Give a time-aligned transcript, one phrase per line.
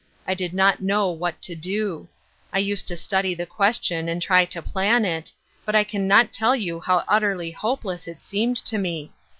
[0.27, 2.09] I did not know what to do.
[2.51, 5.31] I used to study the ques tion and try to plan it,
[5.63, 9.11] but I can not tell yo^i how utterly hopeless it seemed to me.